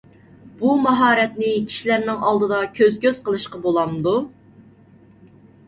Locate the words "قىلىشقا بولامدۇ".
3.29-4.17